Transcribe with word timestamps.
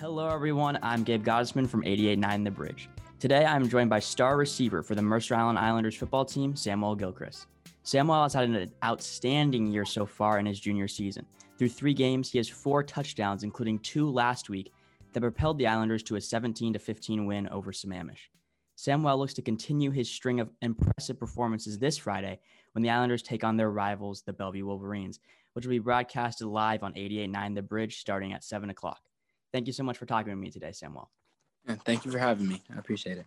Hello, 0.00 0.28
everyone. 0.28 0.76
I'm 0.82 1.04
Gabe 1.04 1.24
Gottesman 1.24 1.68
from 1.68 1.84
88.9 1.84 2.44
The 2.44 2.50
Bridge. 2.50 2.88
Today, 3.20 3.44
I'm 3.44 3.68
joined 3.68 3.88
by 3.88 4.00
star 4.00 4.36
receiver 4.36 4.82
for 4.82 4.96
the 4.96 5.02
Mercer 5.02 5.36
Island 5.36 5.56
Islanders 5.56 5.94
football 5.94 6.24
team, 6.24 6.56
Samuel 6.56 6.96
Gilchrist. 6.96 7.46
Samuel 7.84 8.24
has 8.24 8.34
had 8.34 8.48
an 8.48 8.72
outstanding 8.84 9.68
year 9.68 9.84
so 9.84 10.04
far 10.04 10.40
in 10.40 10.46
his 10.46 10.58
junior 10.58 10.88
season. 10.88 11.24
Through 11.56 11.68
three 11.68 11.94
games, 11.94 12.28
he 12.28 12.38
has 12.38 12.48
four 12.48 12.82
touchdowns, 12.82 13.44
including 13.44 13.78
two 13.78 14.10
last 14.10 14.50
week, 14.50 14.72
that 15.12 15.20
propelled 15.20 15.58
the 15.58 15.68
Islanders 15.68 16.02
to 16.04 16.16
a 16.16 16.20
17 16.20 16.76
15 16.76 17.24
win 17.24 17.48
over 17.50 17.70
Sammamish. 17.70 18.30
Samuel 18.74 19.16
looks 19.16 19.34
to 19.34 19.42
continue 19.42 19.92
his 19.92 20.10
string 20.10 20.40
of 20.40 20.50
impressive 20.60 21.20
performances 21.20 21.78
this 21.78 21.96
Friday 21.96 22.40
when 22.72 22.82
the 22.82 22.90
Islanders 22.90 23.22
take 23.22 23.44
on 23.44 23.56
their 23.56 23.70
rivals, 23.70 24.22
the 24.22 24.32
Bellevue 24.32 24.66
Wolverines, 24.66 25.20
which 25.52 25.64
will 25.64 25.70
be 25.70 25.78
broadcasted 25.78 26.48
live 26.48 26.82
on 26.82 26.94
88.9 26.94 27.54
The 27.54 27.62
Bridge 27.62 28.00
starting 28.00 28.32
at 28.32 28.42
7 28.42 28.70
o'clock. 28.70 29.00
Thank 29.54 29.68
you 29.68 29.72
so 29.72 29.84
much 29.84 29.98
for 29.98 30.04
talking 30.04 30.32
with 30.32 30.40
me 30.40 30.50
today, 30.50 30.72
Samuel. 30.72 31.08
thank 31.84 32.04
you 32.04 32.10
for 32.10 32.18
having 32.18 32.48
me. 32.48 32.60
I 32.74 32.78
appreciate 32.80 33.18
it. 33.18 33.26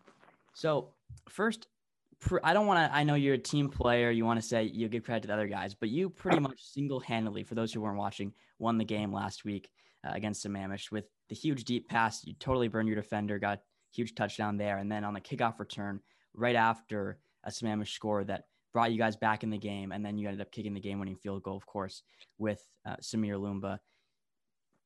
So, 0.54 0.90
first, 1.30 1.68
I 2.44 2.54
don't 2.54 2.68
want 2.68 2.80
to, 2.80 2.94
I 2.94 3.06
know 3.06 3.16
you're 3.16 3.36
a 3.36 3.38
team 3.38 3.70
player. 3.70 4.12
You 4.12 4.26
want 4.26 4.38
to 4.42 4.46
say 4.46 4.64
you 4.64 4.90
give 4.90 5.06
credit 5.06 5.22
to 5.22 5.28
the 5.30 5.34
other 5.36 5.48
guys, 5.48 5.74
but 5.74 5.88
you 5.88 6.10
pretty 6.10 6.40
much 6.40 6.62
single 6.62 7.00
handedly, 7.00 7.44
for 7.44 7.56
those 7.56 7.72
who 7.72 7.80
weren't 7.80 7.98
watching, 7.98 8.34
won 8.60 8.78
the 8.78 8.84
game 8.84 9.14
last 9.14 9.46
week 9.46 9.70
uh, 10.06 10.12
against 10.16 10.46
Sammamish 10.46 10.92
with 10.92 11.06
the 11.30 11.36
huge 11.36 11.64
deep 11.64 11.88
pass. 11.88 12.26
You 12.26 12.34
totally 12.42 12.68
burned 12.68 12.90
your 12.90 12.98
defender, 12.98 13.40
got 13.40 13.62
huge 13.94 14.14
touchdown 14.14 14.58
there. 14.58 14.80
And 14.80 14.92
then 14.92 15.06
on 15.06 15.14
the 15.14 15.22
kickoff 15.22 15.60
return, 15.60 16.02
right 16.34 16.58
after 16.58 17.20
a 17.46 17.52
Sammamish 17.52 17.94
score 17.94 18.26
that 18.26 18.48
brought 18.74 18.92
you 18.92 18.98
guys 18.98 19.16
back 19.16 19.44
in 19.44 19.50
the 19.50 19.58
game. 19.58 19.94
And 19.94 20.06
then 20.06 20.18
you 20.18 20.28
ended 20.28 20.42
up 20.42 20.52
kicking 20.52 20.74
the 20.74 20.82
game 20.82 21.00
winning 21.00 21.16
field 21.16 21.42
goal, 21.44 21.56
of 21.56 21.66
course, 21.66 22.04
with 22.38 22.66
uh, 22.86 22.98
Samir 22.98 23.40
Lumba. 23.40 23.80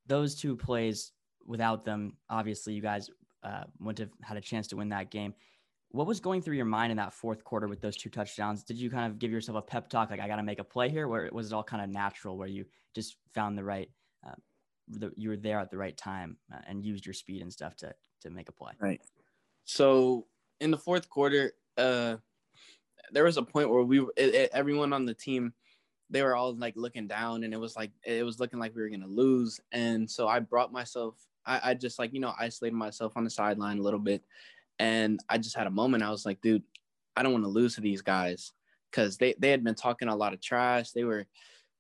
Those 0.05 0.36
two 0.36 0.55
plays, 0.55 1.14
without 1.45 1.86
them, 1.86 2.17
obviously, 2.30 2.73
you 2.73 2.81
guys 2.81 3.09
uh, 3.44 3.64
wouldn't 3.80 4.00
have 4.00 4.28
had 4.28 4.38
a 4.38 4.42
chance 4.42 4.67
to 4.67 4.75
win 4.75 4.89
that 4.89 5.11
game. 5.11 5.34
What 5.89 6.08
was 6.08 6.20
going 6.20 6.42
through 6.42 6.56
your 6.56 6.66
mind 6.66 6.92
in 6.92 6.98
that 6.98 7.14
fourth 7.14 7.44
quarter 7.44 7.67
with 7.67 7.81
those 7.81 7.98
two 7.98 8.09
touchdowns? 8.09 8.64
Did 8.64 8.78
you 8.78 8.89
kind 8.89 9.11
of 9.11 9.20
give 9.20 9.31
yourself 9.31 9.58
a 9.58 9.61
pep 9.61 9.89
talk, 9.89 10.09
like 10.09 10.22
I 10.22 10.28
got 10.28 10.38
to 10.38 10.44
make 10.44 10.59
a 10.59 10.64
play 10.64 10.89
here, 10.89 11.08
or 11.08 11.30
was 11.31 11.52
it 11.52 11.56
all 11.56 11.64
kind 11.64 11.83
of 11.83 11.89
natural, 11.89 12.38
where 12.38 12.48
you 12.48 12.66
just 12.95 13.17
found 13.33 13.58
the 13.58 13.64
right, 13.64 13.89
uh, 14.25 14.36
the, 14.88 15.11
you 15.17 15.30
were 15.30 15.38
there 15.38 15.59
at 15.59 15.70
the 15.70 15.78
right 15.78 15.98
time 15.98 16.38
uh, 16.53 16.59
and 16.67 16.86
used 16.86 17.06
your 17.06 17.14
speed 17.14 17.42
and 17.42 17.52
stuff 17.52 17.76
to 17.78 17.94
to 18.22 18.30
make 18.30 18.48
a 18.48 18.53
play? 18.53 18.72
Right. 18.80 19.02
So 19.66 20.28
in 20.61 20.72
the 20.72 20.78
fourth 20.78 21.09
quarter, 21.09 21.53
uh, 21.78 22.17
there 23.11 23.26
was 23.26 23.38
a 23.38 23.44
point 23.44 23.70
where 23.70 23.83
we 23.83 24.00
it, 24.16 24.36
it, 24.36 24.50
everyone 24.53 24.94
on 24.94 25.05
the 25.05 25.14
team 25.14 25.53
they 26.09 26.22
were 26.22 26.36
all 26.36 26.53
like 26.55 26.76
looking 26.76 27.08
down 27.08 27.44
and 27.44 27.53
it 27.53 27.58
was 27.58 27.76
like 27.76 27.92
it 28.03 28.23
was 28.23 28.39
looking 28.39 28.59
like 28.59 28.76
we 28.76 28.81
were 28.81 28.89
gonna 28.89 29.08
lose 29.08 29.59
and 29.72 30.09
so 30.09 30.28
i 30.28 30.39
brought 30.39 30.72
myself 30.72 31.16
I, 31.45 31.61
I 31.64 31.73
just 31.73 32.00
like 32.00 32.14
you 32.14 32.20
know 32.20 32.34
isolated 32.39 32.75
myself 32.75 33.14
on 33.16 33.23
the 33.23 33.30
sideline 33.30 33.80
a 33.80 33.81
little 33.81 34.00
bit 34.00 34.23
and 34.80 35.20
i 35.30 35.38
just 35.38 35.56
had 35.56 35.67
a 35.67 35.72
moment 35.72 36.03
i 36.03 36.09
was 36.09 36.25
like 36.25 36.42
dude 36.42 36.64
i 37.16 37.23
don't 37.23 37.33
want 37.33 37.44
to 37.44 37.50
lose 37.50 37.75
to 37.75 37.81
these 37.81 38.02
guys 38.02 38.53
because 38.89 39.17
they, 39.17 39.36
they 39.39 39.50
had 39.50 39.64
been 39.64 39.75
talking 39.75 40.08
a 40.08 40.16
lot 40.16 40.33
of 40.33 40.42
trash 40.42 40.92
they 40.92 41.03
were 41.03 41.25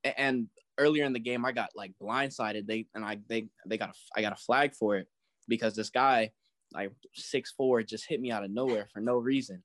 and 0.03 0.47
earlier 0.77 1.05
in 1.05 1.13
the 1.13 1.19
game 1.19 1.45
i 1.45 1.51
got 1.51 1.69
like 1.75 1.93
blindsided 2.01 2.65
they 2.65 2.85
and 2.95 3.05
i 3.05 3.17
they 3.27 3.47
they 3.65 3.77
got 3.77 3.89
a, 3.89 3.93
i 4.17 4.21
got 4.21 4.33
a 4.33 4.43
flag 4.43 4.73
for 4.73 4.97
it 4.97 5.07
because 5.47 5.75
this 5.75 5.89
guy 5.89 6.31
like 6.73 6.91
six 7.13 7.51
four 7.51 7.83
just 7.83 8.07
hit 8.07 8.21
me 8.21 8.31
out 8.31 8.43
of 8.43 8.51
nowhere 8.51 8.87
for 8.91 9.01
no 9.01 9.17
reason 9.17 9.61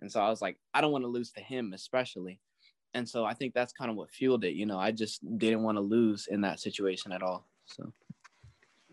and 0.00 0.10
so 0.10 0.20
I 0.20 0.30
was 0.30 0.40
like, 0.40 0.56
I 0.72 0.80
don't 0.80 0.92
want 0.92 1.04
to 1.04 1.08
lose 1.08 1.30
to 1.32 1.40
him, 1.40 1.72
especially. 1.74 2.40
And 2.94 3.08
so 3.08 3.24
I 3.24 3.34
think 3.34 3.54
that's 3.54 3.72
kind 3.72 3.90
of 3.90 3.96
what 3.96 4.10
fueled 4.10 4.44
it. 4.44 4.54
You 4.54 4.66
know, 4.66 4.78
I 4.78 4.90
just 4.90 5.20
didn't 5.38 5.62
want 5.62 5.76
to 5.76 5.82
lose 5.82 6.26
in 6.28 6.40
that 6.40 6.60
situation 6.60 7.12
at 7.12 7.22
all. 7.22 7.46
So. 7.66 7.92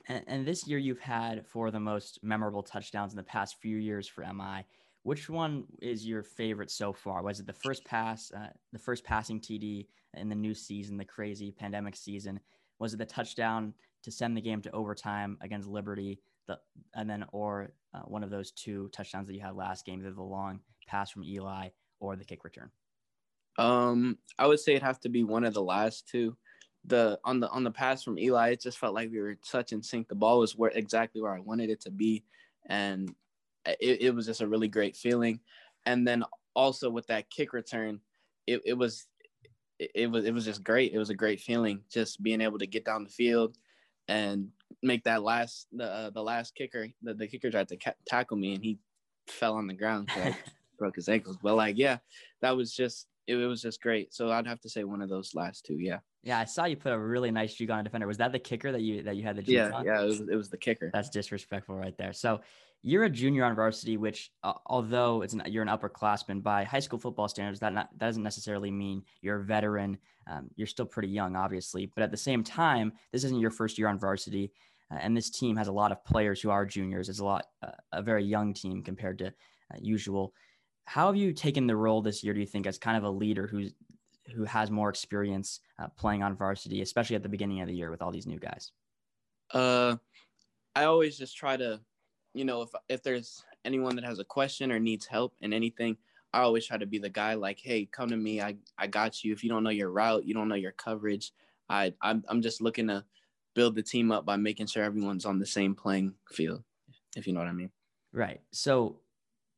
And, 0.08 0.24
and 0.28 0.46
this 0.46 0.68
year, 0.68 0.78
you've 0.78 1.00
had 1.00 1.46
four 1.46 1.68
of 1.68 1.74
the 1.74 1.80
most 1.80 2.20
memorable 2.24 2.64
touchdowns 2.64 3.12
in 3.14 3.18
the 3.18 3.24
past 3.24 3.58
few 3.60 3.78
years 3.78 4.08
for 4.08 4.26
MI. 4.34 4.66
Which 5.04 5.30
one 5.30 5.66
is 5.82 6.06
your 6.06 6.24
favorite 6.24 6.72
so 6.72 6.92
far? 6.92 7.22
Was 7.24 7.40
it 7.40 7.48
the 7.48 7.54
first 7.54 7.86
pass, 7.86 8.32
uh, 8.36 8.50
the 8.74 8.80
first 8.80 9.04
passing 9.04 9.40
TD 9.40 9.88
in 10.16 10.30
the 10.30 10.36
new 10.36 10.54
season, 10.54 10.98
the 10.98 11.06
crazy 11.06 11.52
pandemic 11.52 11.96
season? 11.96 12.40
Was 12.80 12.94
it 12.94 12.98
the 12.98 13.06
touchdown 13.06 13.74
to 14.04 14.12
send 14.12 14.36
the 14.36 14.42
game 14.42 14.62
to 14.62 14.72
overtime 14.72 15.38
against 15.42 15.68
Liberty, 15.68 16.20
the, 16.48 16.60
and 16.94 17.10
then 17.10 17.26
or 17.32 17.72
uh, 17.94 18.02
one 18.02 18.24
of 18.24 18.30
those 18.30 18.52
two 18.52 18.90
touchdowns 18.94 19.28
that 19.28 19.34
you 19.34 19.42
had 19.42 19.56
last 19.56 19.86
game, 19.86 20.00
either 20.00 20.12
the 20.12 20.22
long 20.22 20.60
pass 20.88 21.10
from 21.10 21.24
Eli 21.24 21.70
or 22.00 22.16
the 22.16 22.26
kick 22.26 22.44
return? 22.44 22.70
Um, 23.58 24.18
I 24.38 24.46
would 24.46 24.60
say 24.60 24.74
it'd 24.74 24.84
have 24.84 25.00
to 25.02 25.10
be 25.10 25.24
one 25.24 25.44
of 25.44 25.54
the 25.54 25.64
last 25.64 26.08
two. 26.08 26.38
The 26.88 27.20
on 27.24 27.40
the 27.40 27.50
on 27.50 27.64
the 27.64 27.72
pass 27.72 28.04
from 28.04 28.18
Eli, 28.18 28.50
it 28.50 28.62
just 28.62 28.78
felt 28.78 28.96
like 28.96 29.12
we 29.12 29.20
were 29.20 29.38
such 29.42 29.74
in 29.74 29.84
sync. 29.84 30.08
The 30.08 30.16
ball 30.16 30.40
was 30.40 30.56
where 30.56 30.72
exactly 30.72 31.22
where 31.22 31.36
I 31.36 31.40
wanted 31.40 31.70
it 31.70 31.82
to 31.82 31.92
be, 31.92 32.24
and 32.68 33.14
it, 33.66 34.02
it 34.02 34.16
was 34.16 34.26
just 34.26 34.42
a 34.42 34.48
really 34.48 34.68
great 34.68 34.96
feeling. 34.96 35.40
And 35.86 36.08
then 36.08 36.24
also 36.56 36.90
with 36.90 37.08
that 37.08 37.30
kick 37.30 37.54
return, 37.54 38.00
it, 38.46 38.62
it 38.66 38.74
was 38.74 39.06
it, 39.80 39.92
it 39.94 40.08
was 40.12 40.26
it 40.26 40.34
was 40.34 40.46
just 40.46 40.64
great. 40.64 40.94
It 40.94 40.98
was 40.98 41.10
a 41.10 41.16
great 41.16 41.42
feeling 41.42 41.82
just 41.92 42.22
being 42.24 42.42
able 42.42 42.60
to 42.60 42.68
get 42.68 42.86
down 42.86 43.04
the 43.04 43.10
field 43.10 43.58
and 44.08 44.50
make 44.82 45.04
that 45.04 45.24
last 45.24 45.68
the 45.72 45.86
uh, 45.86 46.10
the 46.10 46.24
last 46.24 46.56
kicker. 46.56 46.88
The, 47.02 47.14
the 47.14 47.28
kicker 47.28 47.52
tried 47.52 47.68
to 47.70 47.78
ca- 47.78 47.94
tackle 48.06 48.38
me 48.38 48.56
and 48.56 48.64
he 48.64 48.80
fell 49.28 49.56
on 49.56 49.68
the 49.68 49.74
ground. 49.74 50.10
So 50.14 50.34
broke 50.80 50.96
his 50.96 51.10
ankles. 51.10 51.38
But 51.42 51.56
like, 51.56 51.78
yeah, 51.78 51.98
that 52.42 52.56
was 52.56 52.74
just 52.74 53.08
it, 53.28 53.36
it, 53.36 53.46
was 53.46 53.62
just 53.62 53.82
great. 53.82 54.14
So 54.14 54.32
I'd 54.32 54.48
have 54.48 54.62
to 54.62 54.70
say 54.70 54.84
one 54.84 55.02
of 55.02 55.10
those 55.10 55.36
last 55.36 55.66
two. 55.66 55.78
Yeah. 55.78 56.00
Yeah, 56.24 56.40
I 56.40 56.46
saw 56.46 56.66
you 56.66 56.76
put 56.76 56.92
a 56.92 57.00
really 57.00 57.32
nice 57.32 57.54
juke 57.54 57.70
on 57.70 57.80
a 57.80 57.84
defender. 57.84 58.08
Was 58.08 58.18
that 58.18 58.32
the 58.32 58.40
kicker 58.40 58.72
that 58.72 58.82
you 58.82 59.04
that 59.04 59.16
you 59.16 59.24
had 59.24 59.38
the 59.38 59.42
juke 59.42 59.56
yeah, 59.56 59.70
on? 59.72 59.86
Yeah, 59.86 60.02
it 60.02 60.06
was, 60.06 60.20
it 60.22 60.36
was 60.36 60.50
the 60.50 60.58
kicker. 60.58 60.90
That's 60.94 61.10
disrespectful 61.10 61.76
right 61.76 61.98
there. 61.98 62.12
So 62.12 62.42
you're 62.84 63.06
a 63.06 63.10
junior 63.10 63.46
on 63.46 63.56
varsity, 63.56 63.98
which 63.98 64.32
uh, 64.44 64.54
although 64.66 65.22
it's 65.22 65.34
an, 65.34 65.44
you're 65.48 65.64
an 65.64 65.70
upperclassman 65.70 66.44
by 66.44 66.64
high 66.64 66.80
school 66.80 67.00
football 67.00 67.28
standards, 67.28 67.60
that 67.60 67.74
not, 67.74 67.90
that 67.92 68.06
doesn't 68.06 68.24
necessarily 68.24 68.72
mean 68.72 69.04
you're 69.22 69.42
a 69.42 69.44
veteran. 69.44 69.98
Um, 70.30 70.50
you're 70.56 70.68
still 70.68 70.86
pretty 70.86 71.10
young, 71.10 71.36
obviously, 71.36 71.92
but 71.96 72.04
at 72.04 72.12
the 72.12 72.18
same 72.18 72.44
time, 72.44 72.92
this 73.12 73.24
isn't 73.24 73.40
your 73.40 73.52
first 73.52 73.78
year 73.78 73.88
on 73.88 73.98
varsity, 73.98 74.52
uh, 74.92 74.98
and 75.02 75.16
this 75.16 75.30
team 75.30 75.56
has 75.56 75.68
a 75.68 75.72
lot 75.72 75.92
of 75.92 76.04
players 76.04 76.42
who 76.42 76.50
are 76.50 76.66
juniors. 76.66 77.08
It's 77.10 77.20
a 77.20 77.26
lot 77.26 77.46
uh, 77.64 77.72
a 77.94 78.02
very 78.02 78.26
young 78.26 78.54
team 78.54 78.84
compared 78.84 79.20
to 79.20 79.28
uh, 79.28 79.78
usual. 79.82 80.34
How 80.88 81.08
have 81.08 81.18
you 81.18 81.34
taken 81.34 81.68
the 81.68 81.76
role 81.76 82.02
this 82.02 82.24
year? 82.24 82.34
Do 82.34 82.40
you 82.40 82.46
think 82.46 82.66
as 82.66 82.78
kind 82.78 82.96
of 82.96 83.04
a 83.04 83.10
leader 83.10 83.46
who's 83.46 83.74
who 84.34 84.46
has 84.46 84.72
more 84.72 84.90
experience 84.90 85.60
uh, 85.80 85.88
playing 85.98 86.24
on 86.24 86.34
varsity, 86.38 86.82
especially 86.82 87.18
at 87.18 87.24
the 87.24 87.30
beginning 87.30 87.60
of 87.60 87.68
the 87.68 87.76
year 87.76 87.92
with 87.92 88.02
all 88.02 88.10
these 88.10 88.26
new 88.26 88.40
guys? 88.40 88.72
Uh, 89.52 89.98
I 90.76 90.86
always 90.86 91.18
just 91.18 91.36
try 91.36 91.58
to, 91.58 91.82
you 92.34 92.46
know, 92.46 92.62
if 92.62 92.70
if 92.88 93.04
there's 93.04 93.44
anyone 93.66 93.98
that 93.98 94.06
has 94.06 94.20
a 94.20 94.24
question 94.24 94.72
or 94.72 94.80
needs 94.80 95.06
help 95.06 95.34
in 95.42 95.52
anything, 95.52 95.98
I 96.32 96.40
always 96.40 96.66
try 96.66 96.78
to 96.78 96.86
be 96.86 97.00
the 97.00 97.10
guy 97.10 97.34
like, 97.34 97.60
hey, 97.60 97.86
come 97.86 98.08
to 98.08 98.16
me. 98.16 98.42
I 98.42 98.56
I 98.78 98.88
got 98.88 99.26
you. 99.26 99.34
If 99.34 99.44
you 99.44 99.50
don't 99.50 99.66
know 99.66 99.70
your 99.70 99.92
route, 99.92 100.26
you 100.26 100.34
don't 100.34 100.48
know 100.48 100.56
your 100.56 100.72
coverage. 100.72 101.34
I 101.68 101.94
I'm 102.02 102.24
I'm 102.30 102.42
just 102.42 102.62
looking 102.62 102.88
to 102.88 103.04
build 103.56 103.76
the 103.76 103.84
team 103.84 104.10
up 104.14 104.26
by 104.26 104.38
making 104.38 104.68
sure 104.68 104.84
everyone's 104.84 105.26
on 105.26 105.38
the 105.38 105.46
same 105.46 105.76
playing 105.76 106.14
field, 106.32 106.64
if 107.18 107.28
you 107.28 107.34
know 107.34 107.42
what 107.42 107.50
I 107.50 107.54
mean. 107.54 107.72
Right. 108.14 108.40
So 108.52 109.02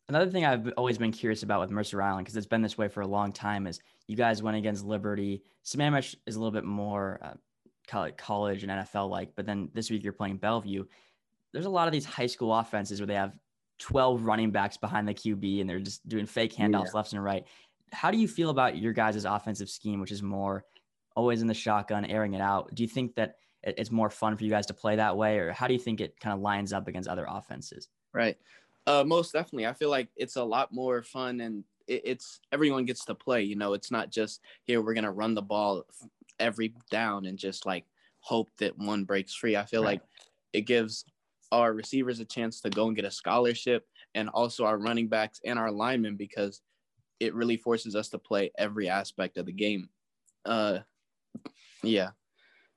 another 0.09 0.29
thing 0.29 0.43
I've 0.43 0.73
always 0.75 0.97
been 0.97 1.11
curious 1.11 1.43
about 1.43 1.61
with 1.61 1.71
Mercer 1.71 2.01
Island, 2.01 2.25
because 2.25 2.35
it's 2.35 2.47
been 2.47 2.61
this 2.61 2.77
way 2.77 2.87
for 2.87 3.01
a 3.01 3.07
long 3.07 3.31
time, 3.31 3.67
is 3.67 3.79
you 4.07 4.17
guys 4.17 4.43
went 4.43 4.57
against 4.57 4.83
Liberty. 4.83 5.43
Sammamish 5.63 6.15
is 6.25 6.35
a 6.35 6.39
little 6.39 6.51
bit 6.51 6.65
more 6.65 7.19
uh, 7.21 8.09
college 8.17 8.63
and 8.63 8.71
NFL 8.71 9.09
like, 9.09 9.29
but 9.35 9.45
then 9.45 9.69
this 9.73 9.89
week 9.89 10.03
you're 10.03 10.13
playing 10.13 10.37
Bellevue. 10.37 10.83
There's 11.53 11.65
a 11.65 11.69
lot 11.69 11.87
of 11.87 11.93
these 11.93 12.05
high 12.05 12.25
school 12.25 12.53
offenses 12.53 12.99
where 12.99 13.07
they 13.07 13.15
have 13.15 13.33
12 13.79 14.23
running 14.23 14.51
backs 14.51 14.77
behind 14.77 15.07
the 15.07 15.13
QB 15.13 15.61
and 15.61 15.69
they're 15.69 15.79
just 15.79 16.07
doing 16.07 16.25
fake 16.25 16.53
handoffs 16.53 16.85
yeah. 16.85 16.91
left 16.95 17.13
and 17.13 17.23
right. 17.23 17.45
How 17.91 18.11
do 18.11 18.17
you 18.17 18.27
feel 18.27 18.49
about 18.49 18.77
your 18.77 18.93
guys' 18.93 19.25
offensive 19.25 19.69
scheme, 19.69 19.99
which 19.99 20.11
is 20.11 20.21
more 20.21 20.65
always 21.15 21.41
in 21.41 21.47
the 21.47 21.53
shotgun, 21.53 22.05
airing 22.05 22.33
it 22.33 22.41
out? 22.41 22.73
Do 22.75 22.83
you 22.83 22.89
think 22.89 23.15
that 23.15 23.35
it's 23.63 23.91
more 23.91 24.09
fun 24.09 24.37
for 24.37 24.43
you 24.43 24.49
guys 24.49 24.67
to 24.67 24.73
play 24.73 24.95
that 24.95 25.17
way, 25.17 25.37
or 25.39 25.51
how 25.51 25.67
do 25.67 25.73
you 25.73 25.79
think 25.79 26.01
it 26.01 26.19
kind 26.19 26.33
of 26.33 26.39
lines 26.39 26.71
up 26.71 26.87
against 26.87 27.09
other 27.09 27.25
offenses? 27.27 27.89
Right. 28.13 28.37
Uh, 28.89 29.03
most 29.03 29.33
definitely. 29.33 29.67
I 29.67 29.73
feel 29.73 29.91
like 29.91 30.07
it's 30.15 30.35
a 30.35 30.43
lot 30.43 30.73
more 30.73 31.03
fun 31.03 31.41
and 31.41 31.63
it, 31.87 32.01
it's 32.05 32.39
everyone 32.51 32.85
gets 32.85 33.05
to 33.05 33.13
play. 33.13 33.43
You 33.43 33.55
know, 33.55 33.73
it's 33.73 33.91
not 33.91 34.09
just 34.09 34.41
here 34.63 34.81
we're 34.81 34.95
gonna 34.95 35.11
run 35.11 35.35
the 35.35 35.43
ball 35.43 35.83
every 36.39 36.73
down 36.89 37.27
and 37.27 37.37
just 37.37 37.67
like 37.67 37.85
hope 38.21 38.49
that 38.57 38.75
one 38.79 39.03
breaks 39.03 39.35
free. 39.35 39.55
I 39.55 39.65
feel 39.65 39.83
right. 39.83 40.01
like 40.01 40.01
it 40.53 40.61
gives 40.61 41.05
our 41.51 41.71
receivers 41.71 42.19
a 42.19 42.25
chance 42.25 42.61
to 42.61 42.71
go 42.71 42.87
and 42.87 42.95
get 42.95 43.05
a 43.05 43.11
scholarship 43.11 43.85
and 44.15 44.27
also 44.29 44.65
our 44.65 44.79
running 44.79 45.07
backs 45.07 45.39
and 45.45 45.59
our 45.59 45.71
linemen 45.71 46.15
because 46.15 46.61
it 47.19 47.35
really 47.35 47.57
forces 47.57 47.95
us 47.95 48.09
to 48.09 48.17
play 48.17 48.51
every 48.57 48.89
aspect 48.89 49.37
of 49.37 49.45
the 49.45 49.51
game. 49.51 49.87
Uh, 50.45 50.79
yeah, 51.83 52.09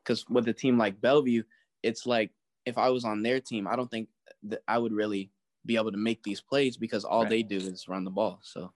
because 0.04 0.28
with 0.28 0.46
a 0.48 0.52
team 0.52 0.76
like 0.76 1.00
Bellevue, 1.00 1.44
it's 1.82 2.04
like 2.04 2.32
if 2.66 2.76
I 2.76 2.90
was 2.90 3.06
on 3.06 3.22
their 3.22 3.40
team, 3.40 3.66
I 3.66 3.76
don't 3.76 3.90
think 3.90 4.08
that 4.42 4.62
I 4.68 4.76
would 4.76 4.92
really 4.92 5.30
be 5.64 5.76
able 5.76 5.92
to 5.92 5.98
make 5.98 6.22
these 6.22 6.40
plays 6.40 6.76
because 6.76 7.04
all 7.04 7.22
right. 7.22 7.30
they 7.30 7.42
do 7.42 7.56
is 7.56 7.88
run 7.88 8.04
the 8.04 8.10
ball. 8.10 8.40
So 8.42 8.72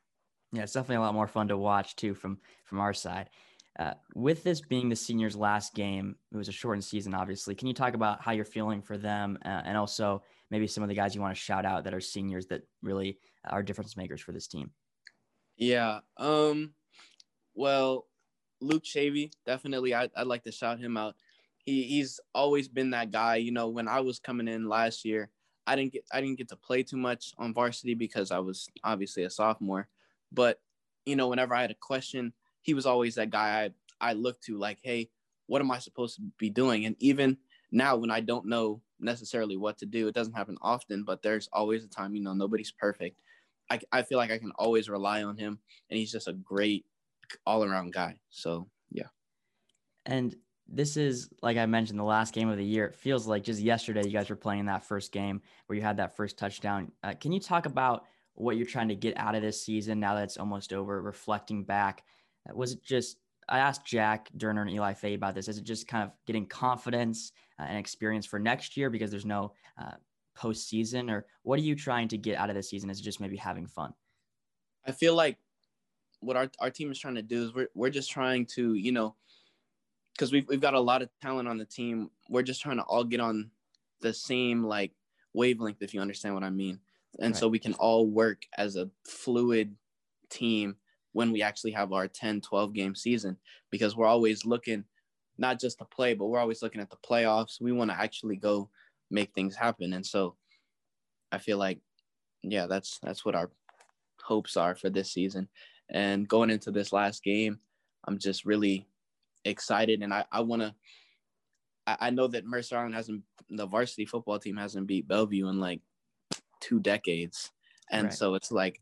yeah, 0.53 0.62
it's 0.62 0.73
definitely 0.73 0.97
a 0.97 1.00
lot 1.00 1.15
more 1.15 1.27
fun 1.27 1.49
to 1.49 1.56
watch 1.56 1.97
too 1.97 2.15
from 2.15 2.38
from 2.65 2.81
our 2.81 2.94
side. 2.94 3.31
Uh, 3.79 3.93
with 4.15 4.43
this 4.43 4.62
being 4.62 4.88
the 4.88 4.97
seniors' 4.97 5.37
last 5.37 5.75
game, 5.75 6.17
it 6.33 6.37
was 6.37 6.49
a 6.49 6.53
shortened 6.53 6.85
season, 6.85 7.12
obviously. 7.12 7.55
Can 7.55 7.69
you 7.69 7.75
talk 7.75 7.93
about 7.93 8.23
how 8.23 8.33
you're 8.33 8.44
feeling 8.44 8.81
for 8.81 8.97
them 8.97 9.38
uh, 9.44 9.62
and 9.67 9.77
also 9.77 10.23
maybe 10.50 10.67
some 10.67 10.83
of 10.83 10.88
the 10.88 10.94
guys 10.94 11.15
you 11.15 11.21
want 11.21 11.35
to 11.35 11.41
shout 11.41 11.67
out 11.67 11.85
that 11.85 11.93
are 11.93 12.00
seniors 12.00 12.47
that 12.47 12.62
really 12.83 13.19
are 13.44 13.62
difference 13.62 13.94
makers 13.94 14.23
for 14.23 14.33
this 14.33 14.47
team? 14.47 14.71
Yeah. 15.59 16.00
Um, 16.17 16.73
well, 17.55 18.06
Luke 18.62 18.85
Shavy, 18.85 19.31
definitely. 19.44 19.94
I, 19.94 20.09
I'd 20.17 20.27
like 20.27 20.44
to 20.44 20.53
shout 20.53 20.79
him 20.79 20.97
out. 20.97 21.15
He, 21.59 21.83
he's 21.83 22.19
always 22.35 22.69
been 22.69 22.91
that 22.91 23.11
guy. 23.11 23.37
You 23.37 23.53
know, 23.53 23.69
when 23.69 23.88
I 23.88 24.00
was 24.00 24.19
coming 24.19 24.49
in 24.49 24.69
last 24.69 25.05
year, 25.05 25.31
I 25.66 25.76
didn't 25.76 25.92
get 25.92 26.04
I 26.12 26.20
didn't 26.20 26.38
get 26.38 26.48
to 26.48 26.56
play 26.56 26.82
too 26.82 26.96
much 26.96 27.34
on 27.38 27.54
varsity 27.54 27.94
because 27.94 28.30
I 28.30 28.38
was 28.38 28.68
obviously 28.84 29.24
a 29.24 29.30
sophomore. 29.30 29.88
But 30.32 30.60
you 31.04 31.16
know, 31.16 31.28
whenever 31.28 31.54
I 31.54 31.62
had 31.62 31.70
a 31.70 31.74
question, 31.74 32.32
he 32.62 32.74
was 32.74 32.86
always 32.86 33.14
that 33.16 33.30
guy 33.30 33.64
I 34.00 34.10
I 34.10 34.12
looked 34.14 34.44
to 34.44 34.58
like, 34.58 34.78
hey, 34.82 35.10
what 35.46 35.60
am 35.60 35.70
I 35.70 35.78
supposed 35.78 36.16
to 36.16 36.22
be 36.38 36.50
doing? 36.50 36.86
And 36.86 36.96
even 36.98 37.38
now, 37.70 37.96
when 37.96 38.10
I 38.10 38.20
don't 38.20 38.46
know 38.46 38.82
necessarily 39.00 39.56
what 39.56 39.78
to 39.78 39.86
do, 39.86 40.08
it 40.08 40.14
doesn't 40.14 40.34
happen 40.34 40.58
often, 40.62 41.04
but 41.04 41.22
there's 41.22 41.48
always 41.52 41.84
a 41.84 41.88
time. 41.88 42.14
You 42.14 42.22
know, 42.22 42.34
nobody's 42.34 42.72
perfect. 42.72 43.20
I 43.70 43.80
I 43.92 44.02
feel 44.02 44.18
like 44.18 44.30
I 44.30 44.38
can 44.38 44.52
always 44.58 44.88
rely 44.88 45.22
on 45.22 45.36
him, 45.36 45.58
and 45.90 45.98
he's 45.98 46.12
just 46.12 46.28
a 46.28 46.32
great 46.32 46.86
all 47.44 47.64
around 47.64 47.92
guy. 47.92 48.20
So 48.30 48.68
yeah. 48.90 49.08
And 50.04 50.36
this 50.68 50.96
is 50.96 51.28
like 51.42 51.56
I 51.56 51.66
mentioned, 51.66 51.98
the 51.98 52.04
last 52.04 52.34
game 52.34 52.48
of 52.48 52.56
the 52.56 52.64
year. 52.64 52.86
It 52.86 52.94
feels 52.94 53.26
like 53.26 53.44
just 53.44 53.60
yesterday 53.60 54.04
you 54.04 54.12
guys 54.12 54.28
were 54.28 54.36
playing 54.36 54.66
that 54.66 54.84
first 54.84 55.12
game 55.12 55.40
where 55.66 55.76
you 55.76 55.82
had 55.82 55.98
that 55.98 56.16
first 56.16 56.38
touchdown. 56.38 56.90
Uh, 57.02 57.14
can 57.20 57.32
you 57.32 57.40
talk 57.40 57.66
about 57.66 58.04
what 58.34 58.56
you're 58.56 58.66
trying 58.66 58.88
to 58.88 58.96
get 58.96 59.16
out 59.16 59.34
of 59.34 59.42
this 59.42 59.62
season 59.62 60.00
now 60.00 60.14
that 60.14 60.24
it's 60.24 60.36
almost 60.36 60.72
over? 60.72 61.00
Reflecting 61.00 61.64
back, 61.64 62.04
uh, 62.48 62.54
was 62.54 62.72
it 62.72 62.82
just? 62.82 63.18
I 63.48 63.60
asked 63.60 63.86
Jack 63.86 64.28
Durner 64.36 64.62
and 64.62 64.70
Eli 64.70 64.94
Faye 64.94 65.14
about 65.14 65.36
this. 65.36 65.46
Is 65.46 65.58
it 65.58 65.64
just 65.64 65.86
kind 65.86 66.02
of 66.02 66.10
getting 66.26 66.46
confidence 66.46 67.30
uh, 67.60 67.62
and 67.62 67.78
experience 67.78 68.26
for 68.26 68.40
next 68.40 68.76
year 68.76 68.90
because 68.90 69.10
there's 69.10 69.24
no 69.24 69.52
uh, 69.80 69.92
postseason, 70.36 71.10
or 71.10 71.26
what 71.42 71.58
are 71.60 71.62
you 71.62 71.76
trying 71.76 72.08
to 72.08 72.18
get 72.18 72.36
out 72.36 72.50
of 72.50 72.56
this 72.56 72.68
season? 72.68 72.90
Is 72.90 72.98
it 72.98 73.04
just 73.04 73.20
maybe 73.20 73.36
having 73.36 73.68
fun? 73.68 73.92
I 74.84 74.90
feel 74.92 75.14
like 75.14 75.38
what 76.20 76.36
our, 76.36 76.50
our 76.58 76.70
team 76.70 76.90
is 76.90 76.98
trying 76.98 77.14
to 77.14 77.22
do 77.22 77.44
is 77.44 77.54
we're, 77.54 77.68
we're 77.74 77.90
just 77.90 78.10
trying 78.10 78.46
to, 78.46 78.74
you 78.74 78.92
know, 78.92 79.14
because 80.16 80.32
we've, 80.32 80.48
we've 80.48 80.60
got 80.60 80.74
a 80.74 80.80
lot 80.80 81.02
of 81.02 81.10
talent 81.20 81.48
on 81.48 81.58
the 81.58 81.64
team. 81.64 82.10
We're 82.28 82.42
just 82.42 82.62
trying 82.62 82.78
to 82.78 82.82
all 82.84 83.04
get 83.04 83.20
on 83.20 83.50
the 84.00 84.14
same 84.14 84.64
like 84.64 84.92
wavelength, 85.34 85.82
if 85.82 85.92
you 85.92 86.00
understand 86.00 86.34
what 86.34 86.44
I 86.44 86.50
mean. 86.50 86.80
And 87.20 87.34
right. 87.34 87.38
so 87.38 87.48
we 87.48 87.58
can 87.58 87.74
all 87.74 88.06
work 88.06 88.42
as 88.56 88.76
a 88.76 88.90
fluid 89.04 89.74
team 90.30 90.76
when 91.12 91.32
we 91.32 91.42
actually 91.42 91.72
have 91.72 91.92
our 91.92 92.08
10, 92.08 92.40
12 92.40 92.72
game 92.72 92.94
season, 92.94 93.36
because 93.70 93.96
we're 93.96 94.06
always 94.06 94.44
looking 94.44 94.84
not 95.38 95.60
just 95.60 95.78
to 95.78 95.84
play, 95.84 96.14
but 96.14 96.26
we're 96.26 96.38
always 96.38 96.62
looking 96.62 96.80
at 96.80 96.90
the 96.90 96.96
playoffs. 96.96 97.60
We 97.60 97.72
want 97.72 97.90
to 97.90 98.00
actually 98.00 98.36
go 98.36 98.70
make 99.10 99.32
things 99.34 99.54
happen. 99.54 99.92
And 99.92 100.04
so 100.04 100.36
I 101.30 101.38
feel 101.38 101.58
like, 101.58 101.78
yeah, 102.42 102.66
that's, 102.66 102.98
that's 103.02 103.24
what 103.24 103.34
our 103.34 103.50
hopes 104.22 104.56
are 104.56 104.74
for 104.74 104.88
this 104.88 105.12
season. 105.12 105.48
And 105.90 106.26
going 106.26 106.50
into 106.50 106.70
this 106.70 106.92
last 106.92 107.22
game, 107.22 107.60
I'm 108.06 108.18
just 108.18 108.44
really 108.44 108.86
excited 109.46 110.02
and 110.02 110.12
I, 110.12 110.25
I 110.31 110.40
want 110.40 110.62
to. 110.62 110.75
I, 111.87 111.96
I 112.00 112.10
know 112.10 112.26
that 112.26 112.44
Mercer 112.44 112.76
Island 112.76 112.94
hasn't, 112.94 113.22
the 113.48 113.66
varsity 113.66 114.04
football 114.04 114.38
team 114.38 114.56
hasn't 114.56 114.87
beat 114.87 115.06
Bellevue 115.06 115.48
in 115.48 115.60
like 115.60 115.81
two 116.60 116.81
decades. 116.81 117.52
And 117.90 118.06
right. 118.06 118.14
so 118.14 118.34
it's 118.34 118.50
like, 118.50 118.81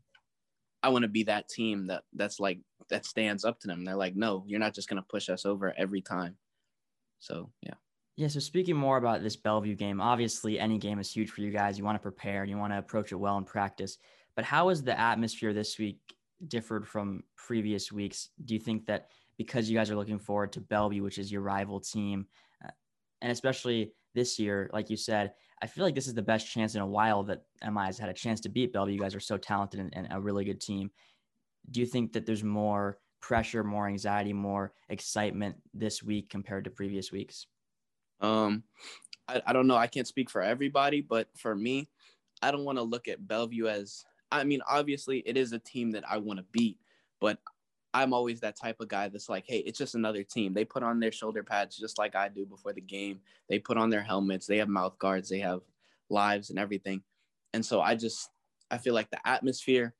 I 0.82 0.88
want 0.88 1.02
to 1.02 1.08
be 1.08 1.25
that 1.25 1.49
team 1.49 1.87
that 1.88 2.05
that's 2.14 2.40
like, 2.40 2.61
that 2.88 3.05
stands 3.05 3.44
up 3.44 3.61
to 3.61 3.66
them. 3.66 3.84
They're 3.84 3.94
like, 3.94 4.16
no, 4.16 4.44
you're 4.46 4.61
not 4.61 4.75
just 4.75 4.88
going 4.88 5.02
to 5.02 5.08
push 5.08 5.28
us 5.28 5.44
over 5.44 5.75
every 5.76 6.00
time. 6.00 6.37
So, 7.20 7.50
yeah. 7.62 7.75
Yeah. 8.17 8.28
So 8.28 8.40
speaking 8.40 8.76
more 8.76 8.96
about 8.96 9.22
this 9.22 9.37
Bellevue 9.37 9.75
game, 9.75 10.00
obviously 10.00 10.58
any 10.58 10.78
game 10.78 10.99
is 10.99 11.10
huge 11.10 11.31
for 11.31 11.40
you 11.40 11.50
guys. 11.50 11.76
You 11.76 11.84
want 11.84 11.96
to 11.96 12.02
prepare, 12.02 12.44
you 12.44 12.56
want 12.56 12.72
to 12.72 12.78
approach 12.78 13.12
it 13.12 13.17
well 13.17 13.37
in 13.38 13.44
practice. 13.44 13.99
But 14.37 14.44
how 14.44 14.70
is 14.70 14.82
the 14.82 14.99
atmosphere 14.99 15.52
this 15.52 15.78
week 15.78 15.99
differed 16.49 16.87
from 16.87 17.22
previous 17.37 17.93
weeks? 17.93 18.31
Do 18.44 18.55
you 18.55 18.60
think 18.60 18.87
that 18.87 19.08
because 19.36 19.69
you 19.69 19.76
guys 19.76 19.90
are 19.90 19.96
looking 19.96 20.19
forward 20.19 20.52
to 20.52 20.60
Bellevue, 20.60 21.02
which 21.02 21.19
is 21.19 21.31
your 21.31 21.42
rival 21.42 21.81
team, 21.81 22.26
uh, 22.64 22.70
and 23.22 23.32
especially 23.32 23.92
this 24.14 24.38
year, 24.38 24.70
like 24.72 24.90
you 24.90 24.96
said, 24.96 25.32
I 25.62 25.66
feel 25.66 25.84
like 25.84 25.94
this 25.94 26.06
is 26.06 26.14
the 26.14 26.22
best 26.22 26.50
chance 26.50 26.75
in 26.75 26.82
a 26.82 26.86
while 26.86 27.22
that 27.25 27.42
MI 27.62 27.86
has 27.86 27.98
had 27.98 28.08
a 28.08 28.14
chance 28.14 28.40
to 28.42 28.48
beat 28.48 28.72
Bellevue. 28.72 28.94
You 28.94 29.00
guys 29.00 29.14
are 29.14 29.20
so 29.20 29.36
talented 29.36 29.81
and, 29.81 29.96
and 29.96 30.08
a 30.10 30.20
really 30.20 30.44
good 30.44 30.60
team. 30.60 30.90
Do 31.70 31.81
you 31.81 31.86
think 31.86 32.12
that 32.12 32.26
there's 32.26 32.44
more 32.44 32.98
pressure, 33.20 33.64
more 33.64 33.88
anxiety, 33.88 34.32
more 34.32 34.72
excitement 34.88 35.56
this 35.72 36.02
week 36.02 36.28
compared 36.28 36.64
to 36.64 36.70
previous 36.70 37.10
weeks? 37.10 37.46
Um, 38.20 38.64
I, 39.26 39.40
I 39.46 39.52
don't 39.52 39.66
know. 39.66 39.76
I 39.76 39.86
can't 39.86 40.06
speak 40.06 40.28
for 40.28 40.42
everybody, 40.42 41.00
but 41.00 41.28
for 41.36 41.54
me, 41.54 41.88
I 42.42 42.50
don't 42.50 42.64
want 42.64 42.78
to 42.78 42.82
look 42.82 43.08
at 43.08 43.26
Bellevue 43.26 43.66
as 43.66 44.04
I 44.31 44.44
mean, 44.44 44.60
obviously 44.69 45.22
it 45.26 45.36
is 45.36 45.52
a 45.52 45.58
team 45.58 45.92
that 45.92 46.04
I 46.10 46.19
want 46.19 46.40
to 46.40 46.44
beat, 46.50 46.78
but 47.20 47.38
I'm 47.94 48.12
always 48.12 48.41
that 48.41 48.56
type 48.56 48.81
of 48.81 48.88
guy 48.88 49.08
that's 49.08 49.29
like, 49.29 49.44
hey, 49.46 49.58
it's 49.58 49.79
just 49.79 49.94
another 49.94 50.25
team. 50.25 50.52
They 50.52 50.64
put 50.64 50.82
on 50.82 50.99
their 50.99 51.12
shoulder 51.12 51.44
pads 51.44 51.76
just 51.76 51.96
like 51.96 52.17
I 52.17 52.29
do 52.29 52.44
before 52.44 52.73
the 52.73 52.81
game. 52.81 53.20
They 53.49 53.61
put 53.61 53.79
on 53.79 53.88
their 53.88 54.02
helmets, 54.02 54.46
they 54.46 54.58
have 54.58 54.69
mouth 54.69 54.99
guards, 54.99 55.29
they 55.29 55.38
have 55.38 55.61
lives 56.11 56.50
and 56.50 56.58
everything. 56.58 57.02
And 57.52 57.64
so 57.64 57.81
I 57.81 57.94
just 57.94 58.31
I 58.70 58.79
feel 58.79 58.94
like 58.94 59.11
the 59.11 59.26
atmosphere 59.26 59.94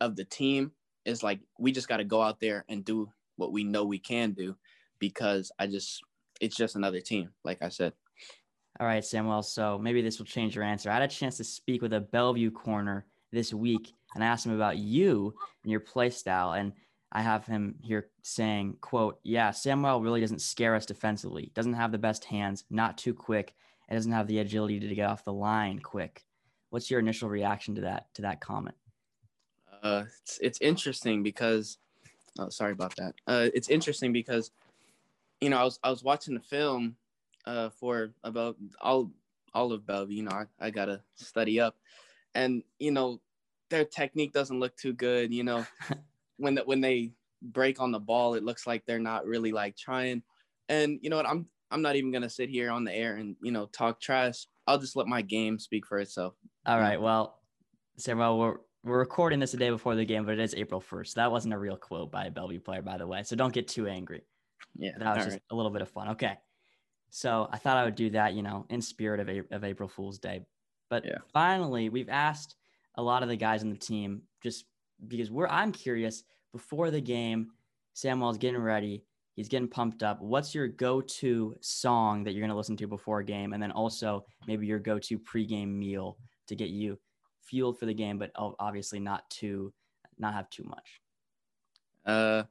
of 0.00 0.14
the 0.14 0.24
team 0.24 0.70
is 1.04 1.24
like 1.24 1.40
we 1.58 1.72
just 1.72 1.88
got 1.88 1.96
to 1.96 2.04
go 2.04 2.22
out 2.22 2.38
there 2.38 2.64
and 2.68 2.84
do 2.84 3.10
what 3.36 3.52
we 3.52 3.64
know 3.64 3.84
we 3.84 3.98
can 3.98 4.32
do 4.32 4.56
because 5.00 5.50
I 5.58 5.66
just 5.66 6.02
it's 6.40 6.56
just 6.56 6.76
another 6.76 7.00
team, 7.00 7.30
like 7.44 7.60
I 7.60 7.70
said. 7.70 7.92
All 8.78 8.86
right, 8.86 9.04
Samuel. 9.04 9.42
So 9.42 9.78
maybe 9.78 10.00
this 10.00 10.18
will 10.18 10.26
change 10.26 10.54
your 10.54 10.64
answer. 10.64 10.90
I 10.90 10.94
had 10.94 11.02
a 11.02 11.08
chance 11.08 11.38
to 11.38 11.44
speak 11.44 11.82
with 11.82 11.92
a 11.92 12.00
Bellevue 12.00 12.52
corner 12.52 13.06
this 13.32 13.52
week 13.52 13.92
and 14.14 14.24
I 14.24 14.28
asked 14.28 14.46
him 14.46 14.54
about 14.54 14.78
you 14.78 15.34
and 15.62 15.70
your 15.70 15.80
play 15.80 16.10
style. 16.10 16.52
And 16.52 16.72
I 17.12 17.22
have 17.22 17.46
him 17.46 17.76
here 17.82 18.08
saying, 18.22 18.78
quote, 18.80 19.20
yeah, 19.22 19.50
Samuel 19.50 20.00
really 20.00 20.20
doesn't 20.20 20.40
scare 20.40 20.74
us 20.74 20.86
defensively. 20.86 21.52
Doesn't 21.54 21.74
have 21.74 21.92
the 21.92 21.98
best 21.98 22.24
hands, 22.24 22.64
not 22.68 22.98
too 22.98 23.14
quick. 23.14 23.54
It 23.88 23.94
doesn't 23.94 24.12
have 24.12 24.26
the 24.26 24.40
agility 24.40 24.80
to 24.80 24.94
get 24.94 25.08
off 25.08 25.24
the 25.24 25.32
line 25.32 25.78
quick. 25.78 26.24
What's 26.70 26.90
your 26.90 27.00
initial 27.00 27.28
reaction 27.28 27.76
to 27.76 27.82
that 27.82 28.12
to 28.14 28.22
that 28.22 28.40
comment? 28.40 28.74
Uh, 29.82 30.04
it's 30.22 30.38
it's 30.42 30.60
interesting 30.60 31.22
because, 31.22 31.78
oh, 32.38 32.48
sorry 32.48 32.72
about 32.72 32.96
that. 32.96 33.14
Uh, 33.26 33.48
it's 33.54 33.68
interesting 33.68 34.12
because, 34.12 34.50
you 35.40 35.48
know, 35.48 35.58
I 35.58 35.64
was 35.64 35.78
I 35.84 35.90
was 35.90 36.02
watching 36.02 36.34
the 36.34 36.40
film, 36.40 36.96
uh, 37.46 37.70
for 37.70 38.10
about 38.24 38.56
all 38.80 39.10
all 39.54 39.72
of 39.72 39.86
Bellevue. 39.86 40.16
You 40.16 40.22
know, 40.24 40.32
I, 40.32 40.66
I 40.66 40.70
gotta 40.70 41.02
study 41.14 41.60
up, 41.60 41.76
and 42.34 42.62
you 42.78 42.90
know, 42.90 43.20
their 43.70 43.84
technique 43.84 44.32
doesn't 44.32 44.60
look 44.60 44.76
too 44.76 44.92
good. 44.92 45.32
You 45.32 45.44
know, 45.44 45.66
when 46.38 46.56
the, 46.56 46.62
when 46.62 46.80
they 46.80 47.12
break 47.42 47.80
on 47.80 47.92
the 47.92 48.00
ball, 48.00 48.34
it 48.34 48.44
looks 48.44 48.66
like 48.66 48.84
they're 48.84 48.98
not 48.98 49.26
really 49.26 49.52
like 49.52 49.76
trying. 49.76 50.22
And 50.68 50.98
you 51.02 51.10
know 51.10 51.16
what? 51.16 51.26
I'm 51.26 51.46
I'm 51.70 51.82
not 51.82 51.96
even 51.96 52.12
gonna 52.12 52.30
sit 52.30 52.48
here 52.48 52.70
on 52.70 52.84
the 52.84 52.94
air 52.94 53.16
and 53.16 53.36
you 53.42 53.52
know 53.52 53.66
talk 53.66 54.00
trash. 54.00 54.46
I'll 54.66 54.78
just 54.78 54.96
let 54.96 55.06
my 55.06 55.22
game 55.22 55.58
speak 55.58 55.86
for 55.86 55.98
itself. 55.98 56.34
All 56.64 56.80
right. 56.80 57.00
Well, 57.00 57.38
Samuel, 57.96 58.38
we're 58.38 58.56
we're 58.84 58.98
recording 58.98 59.40
this 59.40 59.54
a 59.54 59.56
day 59.56 59.70
before 59.70 59.94
the 59.94 60.04
game, 60.04 60.24
but 60.24 60.34
it 60.34 60.40
is 60.40 60.54
April 60.54 60.80
first. 60.80 61.16
That 61.16 61.30
wasn't 61.32 61.54
a 61.54 61.58
real 61.58 61.76
quote 61.76 62.12
by 62.12 62.26
a 62.26 62.30
Bellevue 62.30 62.60
player, 62.60 62.82
by 62.82 62.98
the 62.98 63.06
way. 63.06 63.22
So 63.24 63.34
don't 63.34 63.52
get 63.52 63.66
too 63.68 63.88
angry. 63.88 64.22
Yeah, 64.76 64.92
that 64.98 65.16
was 65.16 65.24
just 65.24 65.34
right. 65.34 65.42
a 65.50 65.56
little 65.56 65.72
bit 65.72 65.82
of 65.82 65.88
fun. 65.88 66.10
Okay. 66.10 66.38
So 67.10 67.48
I 67.52 67.58
thought 67.58 67.76
I 67.76 67.84
would 67.84 67.94
do 67.94 68.10
that, 68.10 68.34
you 68.34 68.42
know, 68.42 68.66
in 68.68 68.80
spirit 68.80 69.20
of, 69.20 69.28
a- 69.28 69.54
of 69.54 69.64
April 69.64 69.88
Fool's 69.88 70.18
Day. 70.18 70.42
But 70.88 71.04
yeah. 71.04 71.18
finally, 71.32 71.88
we've 71.88 72.08
asked 72.08 72.56
a 72.94 73.02
lot 73.02 73.22
of 73.22 73.28
the 73.28 73.36
guys 73.36 73.62
on 73.62 73.70
the 73.70 73.76
team 73.76 74.22
just 74.42 74.66
because 75.08 75.30
we're 75.30 75.48
I'm 75.48 75.72
curious 75.72 76.24
before 76.52 76.90
the 76.90 77.00
game, 77.00 77.48
Samuel's 77.94 78.38
getting 78.38 78.60
ready, 78.60 79.04
he's 79.34 79.48
getting 79.48 79.68
pumped 79.68 80.02
up. 80.02 80.20
What's 80.20 80.54
your 80.54 80.68
go-to 80.68 81.54
song 81.60 82.24
that 82.24 82.32
you're 82.32 82.40
going 82.40 82.50
to 82.50 82.56
listen 82.56 82.76
to 82.78 82.86
before 82.86 83.20
a 83.20 83.24
game 83.24 83.52
and 83.52 83.62
then 83.62 83.72
also 83.72 84.24
maybe 84.46 84.66
your 84.66 84.78
go-to 84.78 85.18
pregame 85.18 85.74
meal 85.74 86.16
to 86.48 86.54
get 86.54 86.70
you 86.70 86.98
fueled 87.42 87.78
for 87.78 87.86
the 87.86 87.94
game 87.94 88.18
but 88.18 88.32
obviously 88.34 88.98
not 88.98 89.28
too 89.30 89.72
not 90.18 90.34
have 90.34 90.50
too 90.50 90.64
much. 90.64 91.00
Uh 92.04 92.44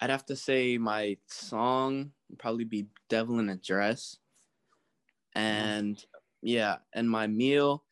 I'd 0.00 0.10
have 0.10 0.26
to 0.26 0.36
say 0.36 0.76
my 0.76 1.16
song 1.28 2.10
would 2.28 2.38
probably 2.38 2.64
be 2.64 2.88
Devil 3.08 3.38
in 3.38 3.48
a 3.48 3.56
Dress. 3.56 4.16
And 5.34 6.04
yeah, 6.42 6.78
and 6.92 7.08
my 7.08 7.26
meal 7.26 7.84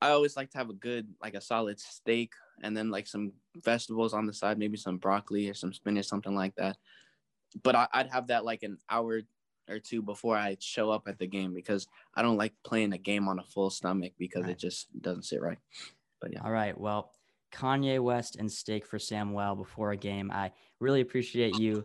I 0.00 0.10
always 0.10 0.36
like 0.36 0.50
to 0.52 0.58
have 0.58 0.70
a 0.70 0.74
good, 0.74 1.08
like 1.22 1.34
a 1.34 1.40
solid 1.40 1.78
steak 1.78 2.32
and 2.62 2.76
then 2.76 2.90
like 2.90 3.06
some 3.06 3.32
vegetables 3.56 4.14
on 4.14 4.26
the 4.26 4.32
side, 4.32 4.58
maybe 4.58 4.76
some 4.76 4.98
broccoli 4.98 5.48
or 5.48 5.54
some 5.54 5.72
spinach, 5.72 6.06
something 6.06 6.34
like 6.34 6.54
that. 6.56 6.76
But 7.62 7.74
I, 7.74 7.88
would 7.96 8.06
have 8.08 8.28
that 8.28 8.44
like 8.44 8.62
an 8.62 8.78
hour 8.88 9.22
or 9.68 9.78
two 9.78 10.02
before 10.02 10.36
I 10.36 10.56
show 10.60 10.90
up 10.90 11.08
at 11.08 11.18
the 11.18 11.26
game 11.26 11.54
because 11.54 11.86
I 12.14 12.22
don't 12.22 12.36
like 12.36 12.52
playing 12.64 12.92
a 12.92 12.98
game 12.98 13.28
on 13.28 13.38
a 13.38 13.44
full 13.44 13.70
stomach 13.70 14.12
because 14.18 14.42
right. 14.42 14.52
it 14.52 14.58
just 14.58 14.88
doesn't 15.00 15.24
sit 15.24 15.40
right. 15.40 15.58
But 16.20 16.32
yeah. 16.32 16.42
All 16.44 16.52
right. 16.52 16.78
Well, 16.78 17.12
Kanye 17.52 18.00
West 18.00 18.36
and 18.36 18.50
steak 18.50 18.86
for 18.86 18.98
Samuel 18.98 19.56
before 19.56 19.92
a 19.92 19.96
game. 19.96 20.30
I 20.30 20.52
really 20.78 21.00
appreciate 21.00 21.58
you 21.58 21.84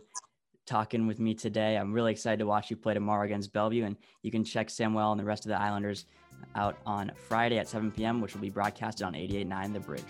talking 0.66 1.06
with 1.06 1.20
me 1.20 1.34
today. 1.34 1.76
I'm 1.76 1.92
really 1.92 2.12
excited 2.12 2.38
to 2.38 2.46
watch 2.46 2.70
you 2.70 2.76
play 2.76 2.94
tomorrow 2.94 3.24
against 3.24 3.52
Bellevue, 3.52 3.84
and 3.84 3.96
you 4.22 4.30
can 4.30 4.44
check 4.44 4.68
Samuel 4.68 5.12
and 5.12 5.20
the 5.20 5.24
rest 5.24 5.44
of 5.44 5.50
the 5.50 5.60
Islanders 5.60 6.06
out 6.54 6.76
on 6.84 7.10
Friday 7.28 7.58
at 7.58 7.68
7 7.68 7.90
p.m., 7.90 8.20
which 8.20 8.34
will 8.34 8.42
be 8.42 8.50
broadcasted 8.50 9.06
on 9.06 9.14
88.9 9.14 9.72
The 9.72 9.80
Bridge. 9.80 10.04